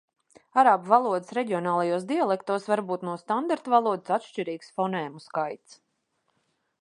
[0.59, 5.79] Arābu valodas reģionālajos dialektos var būt no standarta valodas atšķirīgs fonēmu skaits.